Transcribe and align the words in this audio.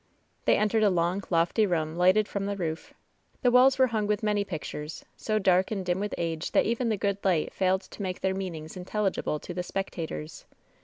They 0.45 0.57
entered 0.57 0.81
a 0.81 0.89
long, 0.89 1.21
lofty 1.29 1.67
room 1.67 1.95
lighted 1.95 2.27
from 2.27 2.47
the 2.47 2.57
roof. 2.57 2.91
The 3.43 3.51
walls 3.51 3.77
were 3.77 3.85
hung 3.85 4.07
with 4.07 4.23
many 4.23 4.43
pictures, 4.43 5.05
so 5.15 5.37
dark 5.37 5.69
and 5.69 5.85
dim 5.85 5.99
with 5.99 6.15
age 6.17 6.53
that 6.53 6.65
even 6.65 6.89
the 6.89 6.97
good 6.97 7.19
light 7.23 7.53
failed 7.53 7.81
to 7.81 8.01
make 8.01 8.21
their 8.21 8.33
meanings 8.33 8.75
intelligible 8.75 9.37
to 9.39 9.53
the 9.53 9.61
spectators. 9.61 10.47